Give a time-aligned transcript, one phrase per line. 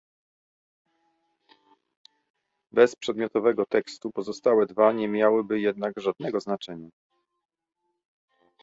[2.73, 6.89] Bez przedmiotowego tekstu pozostałe dwa nie miałyby jednak żadnego znaczenia